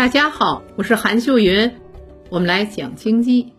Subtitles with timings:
[0.00, 1.74] 大家好，我是韩秀云，
[2.30, 3.52] 我们来讲经济。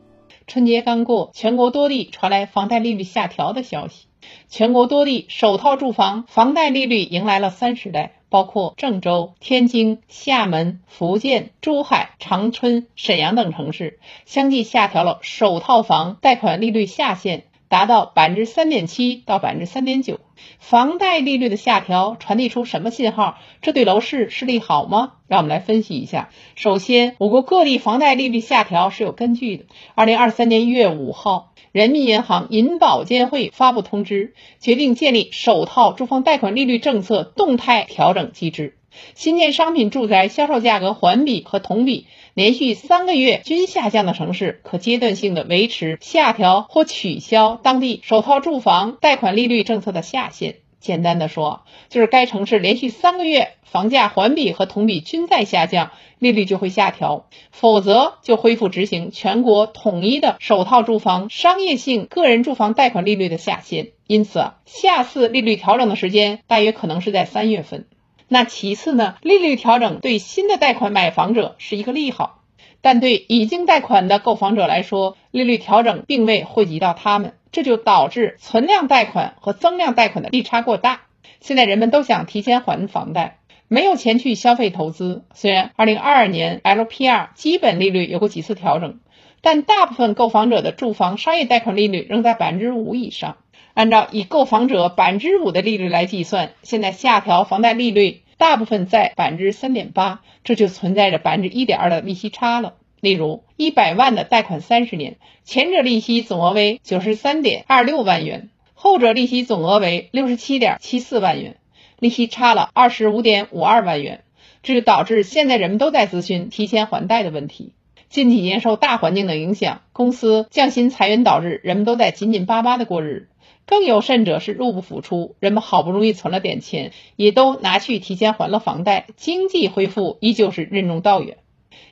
[0.47, 4.07] 春节刚过，全国多地传来房贷利率下调的消息，
[4.49, 17.43] 全国多地首套住房房贷利率迎来了三十代，包括郑州、天津、厦门、福建、珠海、长春、沈阳等城市，相继下调了首套房贷款利率下限。
[17.69, 20.19] 达到百分之三点七到百分之三点九，
[20.59, 23.37] 房贷利率的下调传递出什么信号？
[23.61, 25.13] 这对楼市是利好吗？
[25.27, 26.29] 让我们来分析一下。
[26.55, 29.65] 首先，我国各地房贷利率下调是有根据的。
[29.95, 38.77] 二零二三年一月五号，人民银行银保监会发布通知，决定建立首套住房贷款利率政策动态调整机制。
[39.15, 50.55] 新建商品住宅销售价格环比和同比连续三个月均下降的城市，可阶段性的维持下调或取消当地首套住房贷款利率政策的下限。
[50.79, 63.89] 简单的说，就是该城市连续三个月房价环比和同比均在下降，利率就会下调；否则就恢复执行全国统一的首套住房商业性个人住房贷款利率的下限。
[64.07, 67.85] 因此，下次利率调整的时间大约可能是在三月份。
[68.33, 72.39] 那其次呢，利率调整对新的贷款买房者是一个利好，
[72.79, 81.01] 但对已经贷款的购房者来说，利率调整并未惠及到他们，这就导致存量贷款和增量贷款的利差过大。
[81.41, 85.25] 现在人们都想提前还房贷，没有钱去消费投资。
[85.33, 89.01] 虽然二零二二年 LPR 基本利率有过几次调整，
[89.41, 93.35] 但大部分购房者的住房商业贷款利率仍在百分之五以上。
[93.73, 102.73] 按照以购房者百分之五的利率来计算，现在下调房贷利率大部分在百分之三点八，这就存在着百分之一点二的利息差了。
[102.99, 111.57] 例如，一百万的贷款三十年，前者利息总额为九十三点二六万元，后者利息总额为六十七点七四万元，
[111.97, 114.23] 利息差了二十五点五二万元，
[114.61, 117.73] 这就导致现在人们都在咨询提前还贷的问题。
[118.09, 123.27] 近几年受大环境的影响，公司降薪裁员导致人们都在紧紧巴巴的过日子。
[123.71, 131.37] 更有甚者是入不敷出，人们好不容易存了点钱，也都拿去提前还了房贷，经济恢复依旧是任重道远。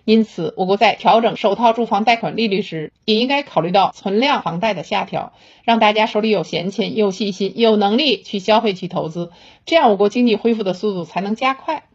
[0.04, 5.32] 因此，我国在调整首套住房贷款利率时，也应该考虑到存量房贷的下调，
[5.64, 9.32] 让大家手里有闲钱、有信心、有能力去消费、去投资，
[9.66, 11.86] 这样我国经济恢复的速度才能加快。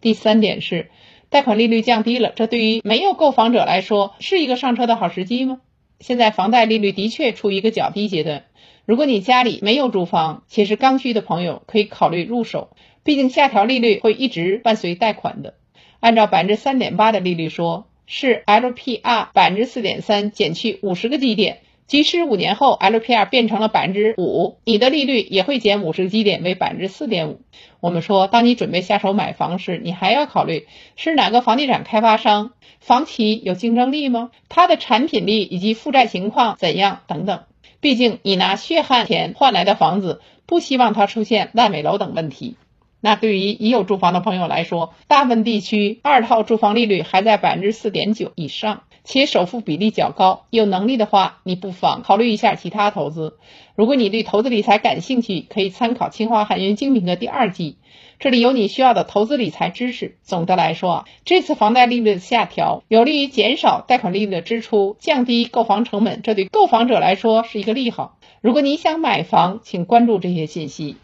[0.00, 0.90] 第三点是，
[1.30, 5.60] 贷款利率降低了，这对于没有购房者来说，是一个上车的好时机吗？
[6.00, 8.42] 现在房贷利率的确处于一个较低阶段。
[8.88, 12.70] 如果你家里没有住房且是刚需的朋友，可以考虑入手。
[13.04, 15.52] 毕竟下调利率会一直伴随贷款的。
[16.00, 27.42] 按照百分之三点八的利率说，是 LPR 百分之四点三减去五十个基点，即使五年后 LPR 变成了百分之五，你的利率也会减五十个基点为百分之四点五。
[27.80, 30.66] 我们说，当你准备下手买房时，你还要考虑
[30.96, 34.30] 是哪个房地产开发商，房企有竞争力吗？
[34.48, 37.42] 它的产品力以及负债情况怎样等等。
[37.80, 42.56] 毕竟，你拿血汗钱换来的房子，不希望它出现烂尾楼等问题。
[43.00, 50.44] 那对于已有住房的朋友来说，大部分地区二套住房利率还在百分之四点九以上，且首付比例较高。
[50.50, 53.38] 有能力的话，你不妨考虑一下其他投资。
[53.74, 57.78] 如果你对投资理财感兴趣，可以参考清华海云精品课第二季，
[58.18, 60.18] 这里有你需要的投资理财知识。
[60.22, 68.18] 总的来说，这次房贷利率的下调有利于减少贷款利率的支出，降低购房成本，这对购房者来说是一个利好。
[68.42, 70.98] 如果你想买房，请关注这些信息。